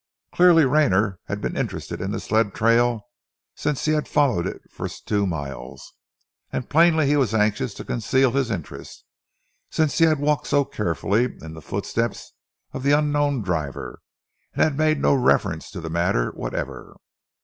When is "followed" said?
4.07-4.47